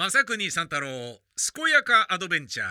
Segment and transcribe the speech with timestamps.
[0.00, 0.88] 正国三太郎
[1.34, 2.66] 健やかアドベンチャー。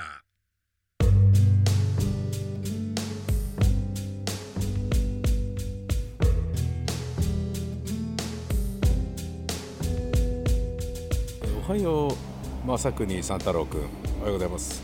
[11.68, 13.82] おはよう正国三太郎くん。
[14.22, 14.82] おはようございます。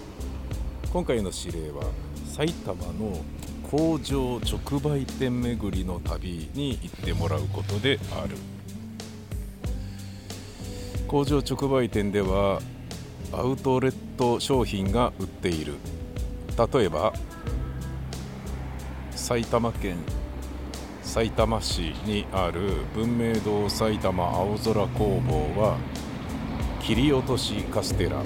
[0.92, 1.86] 今回の指令は
[2.28, 3.24] 埼玉の
[3.72, 8.36] 工場直売店巡りの旅に行ってもらうことである。
[11.14, 12.60] 工場直売店では
[13.32, 15.76] アウトレット商品が売っている。
[16.74, 17.14] 例えば
[19.12, 19.98] 埼玉県
[21.04, 22.62] 埼玉市にある
[22.96, 25.78] 文明堂埼玉青空工房は
[26.82, 28.24] 切り落としカステラ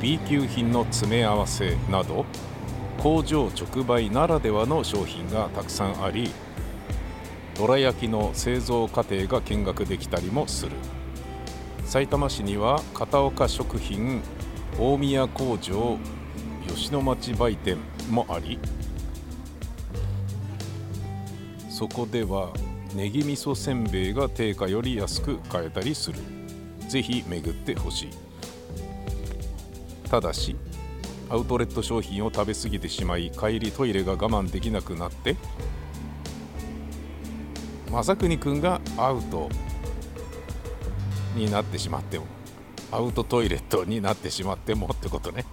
[0.00, 2.24] B 級品の詰め合わせなど
[3.02, 6.30] 工場直売ならではの商品がたくさんあり
[7.56, 10.76] どら焼きの製造過程が見学できたりもする。
[11.90, 14.22] さいたま市には片岡食品
[14.78, 15.98] 大宮工場
[16.68, 18.60] 吉野町売店もあり
[21.68, 22.52] そこでは
[22.94, 26.18] ネギ味噌せんべいが定価より安く買えたりする。
[26.88, 28.10] ぜひ巡ってほしい。
[30.08, 30.54] ただし
[31.28, 35.34] アウトレット商品を食べ過ぎてしまい帰りトイレが我慢できなくなって
[37.90, 39.48] 正国くんがアウト。
[41.34, 42.26] になってしまっても
[42.92, 45.44] アウトトイレットになってしまってもってことね。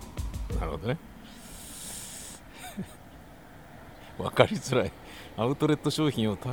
[0.60, 0.98] なるほどね。
[4.18, 4.92] 分かりづらい。
[5.38, 6.52] アウトレット商品を食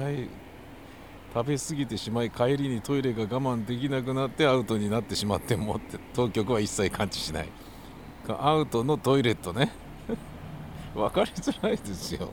[1.47, 7.49] べ過ぎてしまい帰りにトイレが我慢できなくなってアウトになってしまってもって当局は一切感知しない。
[8.29, 9.73] アウトのトイレットね。
[10.95, 12.29] 分かりづらいですよ。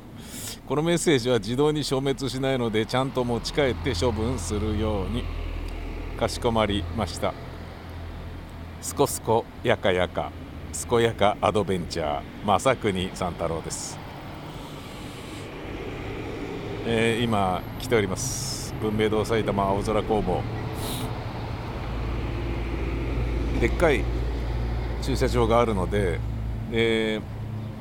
[0.68, 5.51] このメッセージは自動に消滅しないのでちゃんと持ち帰って処分するように。
[6.22, 7.34] かしこまりました。
[8.80, 10.32] すこすこやかやか
[10.72, 13.98] すこやかアドベンチャー正国三太郎です、
[16.86, 18.72] えー、今来ております。
[18.84, 20.44] 文明堂埼玉青空工房。
[23.60, 24.04] でっかい
[25.02, 26.20] 駐車場があるので
[26.72, 27.20] で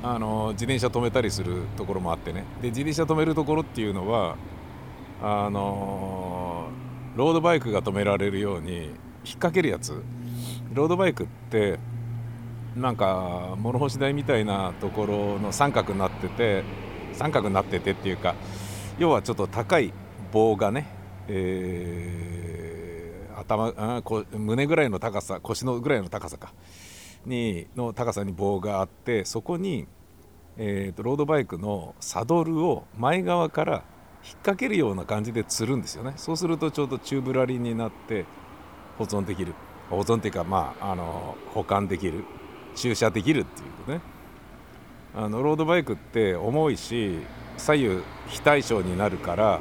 [0.03, 2.47] あの自転車止めたりするところもあってね。
[2.63, 4.37] で自転車止めるところっていうのは
[5.23, 6.20] あの
[7.17, 8.87] ロードバイクが止められるように引っ
[9.35, 10.03] 掛けるやつ。
[10.73, 11.79] ロードバイクって
[12.77, 16.63] なんか物干し台みたいなところの三角になってて
[17.13, 18.37] 三角になっててっていうか
[18.99, 19.93] 要はちょっと高い
[20.33, 20.87] 棒がね、
[21.27, 26.53] えー、頭あこ胸ぐらいの高さ腰のぐらいの高さか。
[27.27, 29.87] にの高さに棒があってそこに、
[30.57, 33.83] えーと、ロードバイクのサドルを前側から
[34.23, 36.13] 引っ掛けるような感じで釣るんですよね。
[36.17, 38.27] そうするとちょうど宙ぶらりんになって
[38.99, 39.55] 保存できる。
[39.89, 42.25] 保存っていうかまああの保管できる。
[42.75, 44.01] 駐車できるっていうね。
[45.15, 47.19] あのロードバイクって重いし
[47.57, 49.61] 左右非対称になるから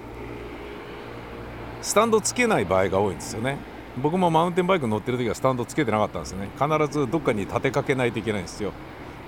[1.82, 3.58] スタンドつけない場合が多いんですよね。
[4.02, 6.50] 僕もマウンテンバイク乗ってる時はスタンドつけてなかったんですね。
[6.56, 8.72] 必ずどっかに立てかけないといけないんですよ。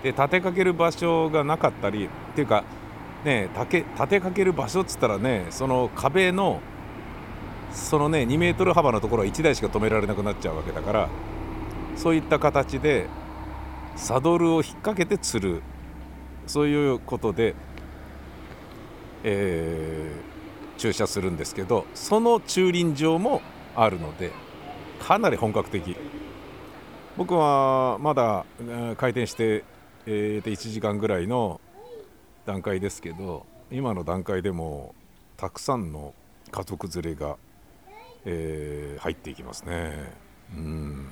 [0.03, 2.63] で立てかける場所がなかったりっていうか
[3.23, 6.61] ね立てかける場所っつったらねその壁の
[7.71, 11.09] そのね2メートル幅のところは1台しか止められなくなっちゃうわけだから
[11.95, 13.07] そういった形で
[13.95, 15.61] サドルを引っ掛けて釣る。
[16.47, 17.55] そういうことで、
[19.23, 23.41] えー、駐車するんですけどその駐輪場も
[23.75, 24.31] あるので
[24.99, 25.95] かなり本格的。
[27.17, 28.45] 僕はまだ
[28.97, 29.63] 開店して、
[30.05, 31.59] えー、1時間ぐらいの
[32.46, 34.96] 段階ですけど今の段階でも
[35.38, 36.13] たくさんの
[36.52, 37.38] 家族連れが、
[38.25, 40.13] えー、入っていきますね。
[40.56, 41.07] うん。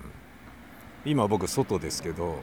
[1.06, 2.36] 今僕外ですけど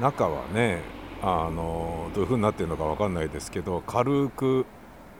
[0.00, 0.80] 中はね
[1.22, 4.66] あのどういう風になってるのか分かんないですけど軽く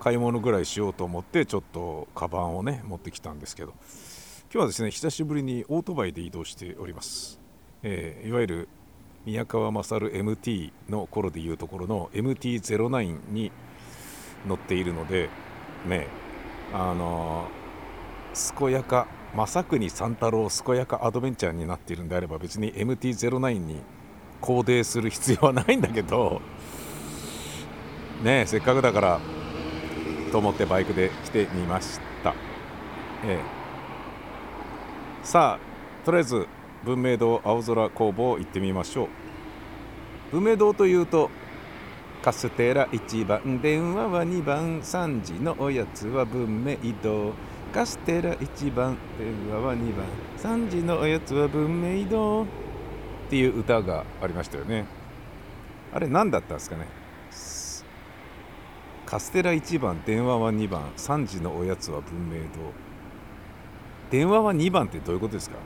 [0.00, 3.72] 買い物ぐらいしようと思ってちょっとカバンをね持ってきたんですけど
[4.52, 7.40] 今日はですね久しぶりにオートバイで移動しております、
[7.82, 8.68] えー、いわゆる
[9.24, 13.52] 宮川勝 MT の頃でいうところの MT-09 に
[14.46, 15.28] 乗っているので
[15.86, 16.08] ね
[16.72, 17.48] あの、
[18.58, 23.80] 健やか正国三太郎健やかアドベンチャーになっているんであれば別に MT-09 に
[24.40, 26.40] コーデする必要はないんだけど
[28.22, 29.20] ねせっかくだから
[30.32, 32.34] と思ってバイクで来てみました、
[33.24, 33.40] ええ。
[35.22, 36.46] さあとりあえず
[36.84, 39.08] 文明堂青空工房行ってみましょう。
[40.32, 41.30] 文明堂というと
[42.22, 47.32] カステラ1番電話は2番3時のおやつは文明堂。
[47.72, 50.06] カステラ1番電話は2番
[50.38, 52.44] 3時のおやつは文明堂。
[52.44, 52.46] っ
[53.30, 54.84] ていう歌がありましたよね。
[55.94, 56.86] あれ何だったんですかね。
[59.06, 62.48] カステラ1番電話は2番3時のおやつは文明堂。
[64.10, 65.56] 電話は2番ってどういうことですか。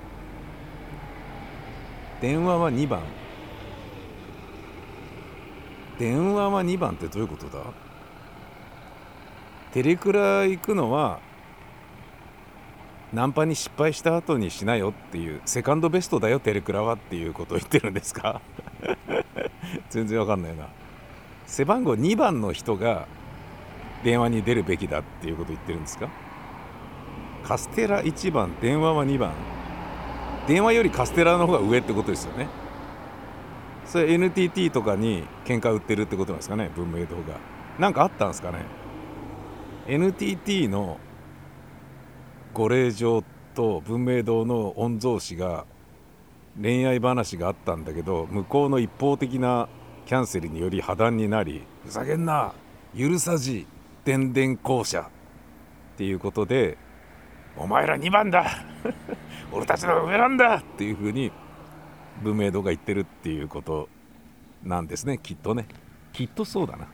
[2.20, 3.02] 電話は2番。
[5.98, 7.62] 電話は2番ってどういうことだ？
[9.72, 11.20] テレクラ行くのは
[13.12, 18.40] ナンパに失敗した後にしなよっていうセカンドベストだよテレクラはっていうことを言ってるんですか？
[19.90, 20.66] 全然わかんないな。
[21.46, 23.06] 背番号2番の人が
[24.02, 26.08] 電話に出るべきだっていうことを言ってるんですか？
[27.44, 29.32] カステラ1番電話は2番。
[30.46, 32.48] 電話よりカステラの方が上ってことですよね。
[33.84, 37.38] それ NTT とかに喧嘩売ってるってことなんですかね文明堂が。
[37.78, 38.64] 何かあったんですかね。
[39.86, 40.98] NTT の
[42.52, 43.22] ご令嬢
[43.54, 45.64] と文明堂の御曹司が
[46.60, 49.68] 恋愛話があったんだけど向こうの一方的な
[50.06, 52.54] キャンセルにより破談になりふざけんな
[52.96, 53.66] 許さじ
[54.04, 56.78] 電電公社っていうことで
[57.56, 58.46] お前ら2番だ。
[59.56, 61.32] 俺たちの上なんだっていうふうに
[62.22, 63.88] 文明堂が言ってるっていうこと
[64.62, 65.18] なんですね。
[65.18, 65.66] きっとね。
[66.12, 66.86] きっとそうだな。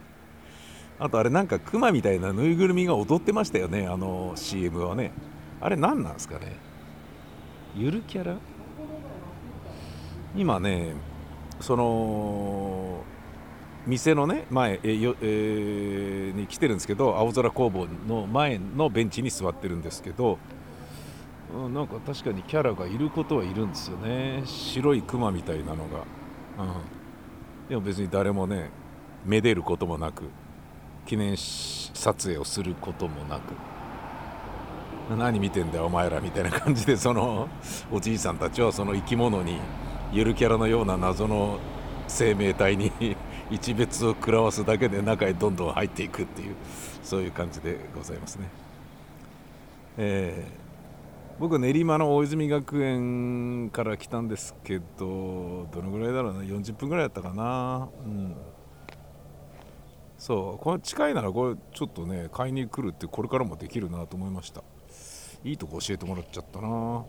[0.98, 3.86] あとあれなんかクマみたいなぬいぐるみが踊ってましたよね。
[3.86, 5.12] あの CM はね。
[5.60, 6.56] あれ何なんですかね。
[7.76, 8.36] ゆるキャラ？
[10.34, 10.94] 今ね
[11.60, 13.02] その
[13.86, 20.38] 店のね前えよ、えー、に来てるんですけど青空工房の前のベンチに座ってるんですけど、
[21.54, 24.42] うん、なんか確かにキャラがいることはいるんですよね。
[24.44, 26.04] 白いクマみたいなのが、
[26.58, 28.70] うん、でも別に誰もね
[29.24, 30.24] めでることもなく
[31.06, 33.54] 記念撮影をすることもなく。
[35.16, 37.48] 何見てんだよお前らみたいな感じでその
[37.90, 39.58] おじいさんたちはその生き物に
[40.12, 41.58] ゆるキャラのような謎の
[42.06, 42.92] 生命体に
[43.50, 46.54] 一別を食らわすだけで中へどんどん入っていくっていう
[47.02, 48.48] そういう感じでございますね。
[49.96, 50.67] えー、
[51.38, 57.88] 僕練馬の大泉学園から来たんですけどどのぐらいだろうな40分ぐらいだったかな？
[58.04, 58.34] うん。
[60.18, 60.64] そう。
[60.64, 64.64] これ近いならこれちょっとね買いに来るってこれからもできるなと思いました。
[65.44, 67.04] いいとこ教えてもらっちゃったな。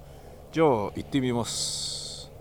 [0.52, 2.32] じゃあ行ってみます。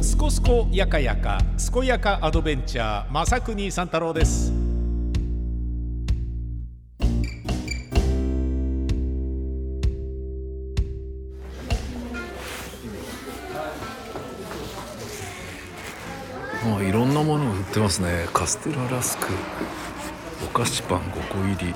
[0.00, 4.65] すこすこやかやかすこやかアドベンチャー正国三太郎です。
[17.76, 18.26] ってますね。
[18.32, 19.26] カステララスク。
[20.42, 21.74] お菓子パン5個入り。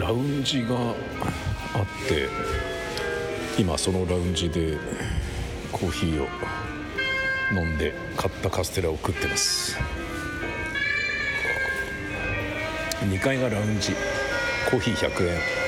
[0.00, 0.94] ラウンジがあっ
[2.08, 2.28] て
[3.58, 4.78] 今そのラウンジで
[5.72, 6.28] コーヒーを
[7.52, 9.78] 飲んで買ったカステラを食ってます。
[13.00, 13.92] 2階がラウンジ。
[14.70, 15.65] コーヒー100円。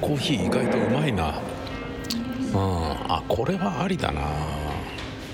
[0.00, 1.28] コーヒー意外とうまいな。
[1.28, 1.34] うん。
[3.08, 4.22] あこれはありだな。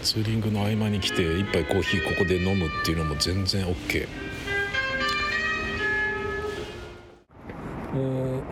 [0.03, 4.09] ツーリングの合間に来て一杯コーヒーここで飲むっていうのも全然 OK
[7.95, 8.43] えー、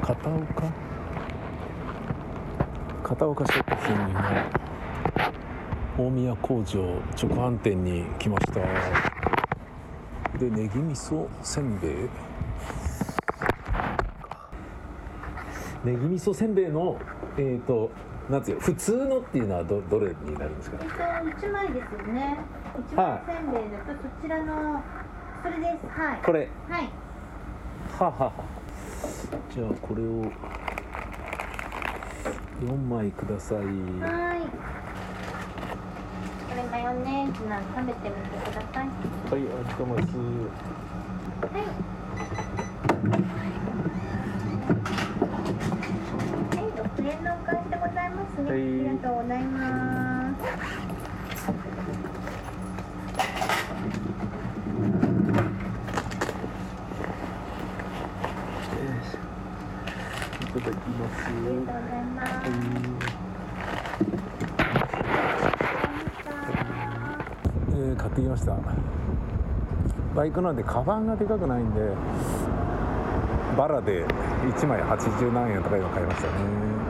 [0.00, 0.72] 片岡？
[3.02, 4.20] 片岡食品の
[5.98, 6.80] 大宮工場
[7.22, 8.60] 直販店に来ました。
[10.38, 11.92] でネギ味噌せんべい？
[15.84, 16.98] ネギ味噌せんべいの
[17.36, 17.90] えっ、ー、と
[18.30, 20.78] なんていう普通のっていうのはどどれになるんですか？
[20.80, 22.38] えっと一枚ですよね。
[22.90, 24.82] 一枚せんべいだとそちらの
[25.42, 26.00] それです。
[26.00, 26.20] はい。
[26.24, 26.48] これ。
[26.70, 26.88] はい。
[27.98, 28.32] ははは。
[29.50, 30.06] じゃあこれを
[32.66, 33.58] 四枚ください。
[33.58, 33.66] はい。
[36.48, 38.86] これマヨネーズなん食べてみてください。
[38.86, 38.88] はい、
[39.32, 40.16] ありがとうございます。
[40.16, 41.84] はい。
[46.74, 47.80] 6円のお返しでご
[48.54, 48.62] ざい。
[48.62, 50.44] ありがとうございます。
[60.42, 61.26] いただきます。
[61.26, 62.32] ありがとうございます。
[67.76, 68.56] えー買ってきました。
[70.14, 71.80] バイクなんでカバンがでかくないんで
[73.56, 76.83] バラで1枚80何円とかいうの買いましたね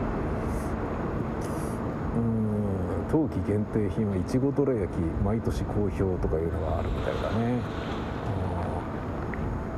[3.15, 7.61] 冬季限定品はいちごどら焼き毎年好評とかいうのがあるみたいだね。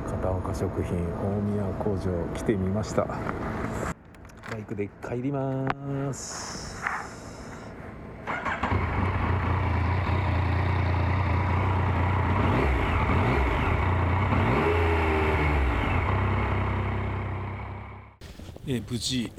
[0.06, 3.04] 片岡食品大宮工場来てみました。
[3.04, 3.18] バ
[4.58, 6.82] イクで帰ります。
[18.66, 19.30] え無事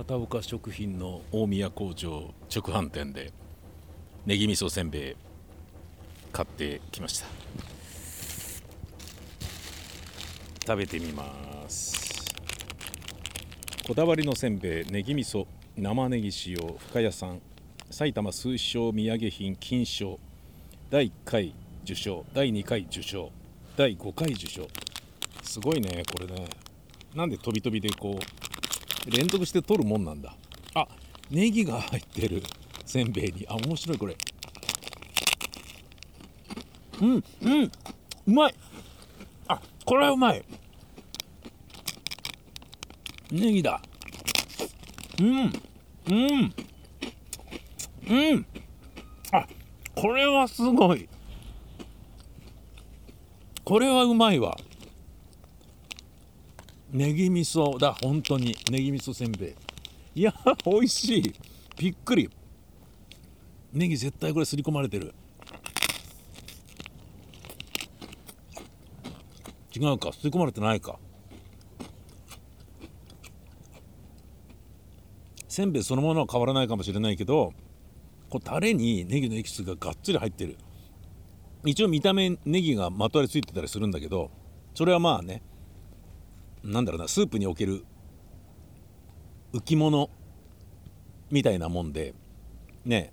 [0.00, 3.34] 片岡食品の大宮工場直販店で
[4.24, 5.16] ネギ味噌せんべい
[6.32, 7.26] 買ってきました。
[10.66, 12.24] 食べてみます。
[13.86, 17.42] こだわりのせんべいネギ味噌生ネギ使用深谷産
[17.90, 20.18] 埼玉数商土産品金賞
[20.88, 21.54] 第1回
[21.84, 23.30] 受賞第2回受賞
[23.76, 24.66] 第5回受賞。
[25.42, 26.48] すごいねこれね。
[27.14, 28.39] なんで飛び飛びでこう
[29.06, 30.34] 連続して取るもんなんだ。
[30.74, 30.86] あ
[31.30, 32.42] ネギが入ってる。
[32.84, 33.46] せんべいに。
[33.48, 34.16] あ面白いこれ。
[37.00, 37.62] うんうん。
[37.64, 37.70] う
[38.26, 38.54] まい。
[39.48, 40.44] あこれはうまい。
[43.30, 43.80] ネギだ。
[45.20, 45.52] うん
[46.08, 46.54] うん。
[48.08, 48.46] うん。
[49.32, 49.46] あ
[49.94, 51.08] これはすごい。
[53.64, 54.56] これはうまいわ。
[56.92, 57.78] ネギ味噌。
[57.78, 58.56] だ本当に。
[58.70, 59.54] ネギ味噌せんべい。
[60.16, 61.34] いや美味しい。
[61.78, 62.28] びっくり。
[63.72, 65.14] ネギ絶対これすり込まれてる。
[69.74, 70.12] 違うか。
[70.12, 70.98] すり込まれてないか。
[75.48, 77.52] せんべいそのものは変わらないかもしれないけど
[78.28, 80.56] こうタレにネギのエキスががっつり入ってる。
[81.64, 84.30] 一応見た目ネギがまとわりついてたりするんだけど
[84.74, 85.42] それはまあね
[86.62, 87.84] なんだろうなスープにおける
[89.52, 90.10] 浮き物
[91.30, 92.14] みたいなもんで
[92.84, 93.12] ね。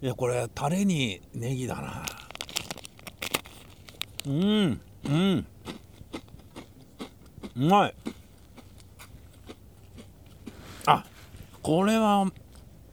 [0.00, 2.06] いやこれタレにネギだな。
[4.26, 5.46] うんうん。
[7.56, 7.94] うまい。
[10.86, 11.04] あ
[11.62, 12.30] これは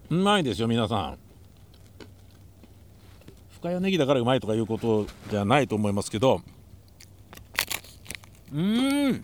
[0.09, 1.17] うまいですよ皆さん。
[3.59, 6.41] 深谷ネギだからうまいとかいうことじゃないと思いますけど
[8.55, 9.23] うん。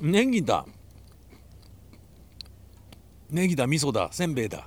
[0.00, 0.64] ネギだ。
[3.28, 4.66] ネギだ味噌だせんべいだ。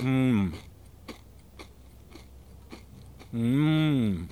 [0.00, 0.52] うん。
[3.32, 4.28] うん。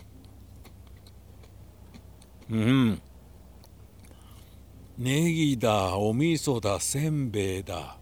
[2.50, 3.02] うん。
[4.98, 7.97] ネギだお味噌だせんべいだ。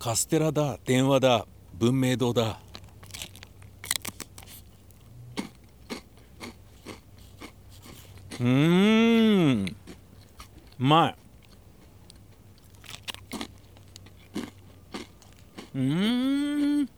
[0.00, 2.58] カステラだ電話だ文明堂だ。
[8.40, 9.74] うーんう
[10.78, 11.16] まい。
[15.74, 16.88] うーん。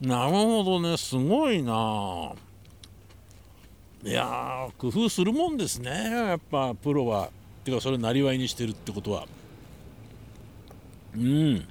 [0.00, 2.32] なるほどねすごいな。
[4.02, 7.28] いや工夫するもんですねやっぱプロは。
[7.64, 9.26] てかそれをなりわいにしてるってことは。
[11.14, 11.66] うん。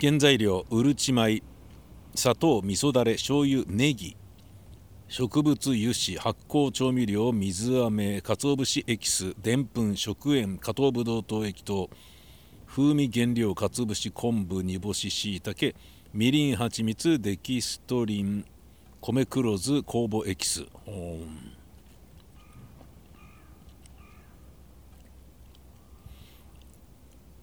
[0.00, 1.42] 原材料うるち米
[2.14, 4.16] 砂糖味噌だれ醤油ネギ。
[5.08, 11.90] 植物油脂発酵調味料水飴鰹節エキスでんぷん食塩加糖ブドウ糖液糖。
[12.66, 15.74] 風味原料鰹節昆布煮干ししいたけ
[16.12, 18.44] みりん蜂蜜デキストリン。
[19.00, 20.64] 米黒酢酵母エキス。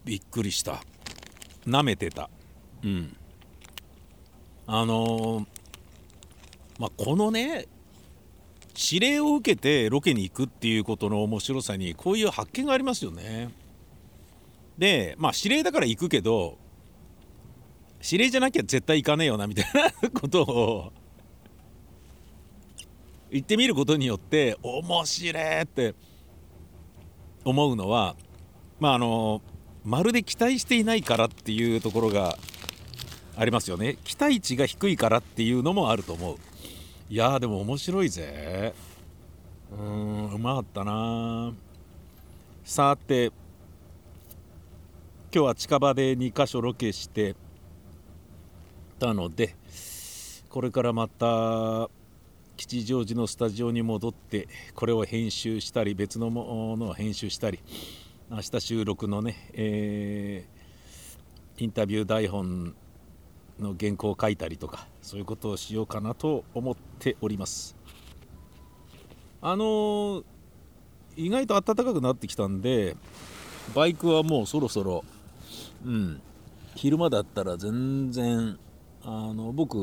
[0.07, 0.81] びっくりした。
[1.65, 2.29] なめてた。
[2.81, 3.17] うん。
[4.65, 5.45] あのー、
[6.79, 7.67] まあこのね
[8.77, 13.49] 指令を受けてロケに行くっていうことの面白さにこういう発見がありますよね。
[14.77, 16.57] でまあ指令だから行くけど
[18.01, 20.93] 指令じゃなきゃ絶対行かねえよなみたいな ことを
[23.29, 25.95] 言ってみることによって面白いって
[27.43, 28.15] 思うのは
[28.79, 29.41] まああの
[29.88, 32.38] まるで期待していないからっていうところが
[33.38, 33.98] ありますよね。
[34.03, 36.38] 期待値が低いからっていうのもあると思う。
[37.10, 38.74] いやでも面白いぜ。
[39.72, 41.53] うーんうまかったな。
[42.65, 43.27] さて
[45.34, 47.38] 今日は近場で2か所ロケして
[49.00, 49.56] たので
[50.50, 51.89] これからまた
[52.58, 57.60] 吉祥寺のスタジオに戻ってこれを編集したり別のものを編集したり
[58.29, 62.75] 明日収録のね、えー、インタビュー台本
[63.57, 67.77] の原稿を書いたりとかそういうことをしようかなと思っております。
[69.41, 70.24] あのー、
[71.15, 72.98] 意外と暖かくなってきたんで
[73.74, 75.05] バイクはもうそろそろ
[75.86, 76.22] うん
[76.75, 78.60] 昼間だったら全然
[79.03, 79.77] あの僕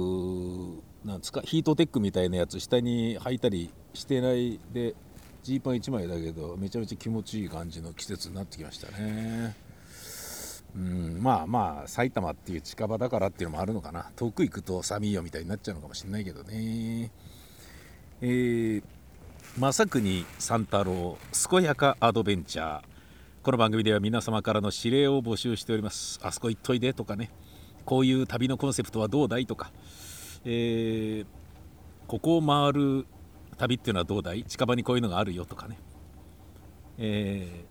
[1.02, 4.94] なんですかヒートテックみたいなやつ下に履いたりしてないで
[5.44, 9.54] ジーパン1枚だけどめちゃめちゃ気持ちいい感じの季節になってきましたね。
[10.74, 14.10] うんまあまあ埼玉っていう近場だからっていうのもあるのかな。
[14.16, 17.10] 遠く行くと寒いよみたいになっちゃうのかもしれないけどね。
[18.22, 18.82] えー、
[19.58, 21.18] 正国三太郎
[21.50, 22.82] 健やかアドベンチャー。
[23.42, 26.18] この番組では皆様からの指令を募集しております。
[26.22, 27.30] あそこ行っといでとかね。
[27.84, 29.70] こういう旅のコンセプトはどうだいとか、
[30.46, 31.26] えー、
[32.06, 33.06] ここを回る
[33.56, 34.44] 旅っていうのはどうだい？
[34.44, 35.78] 近場にこういうのがあるよとかね、
[36.98, 37.64] えー、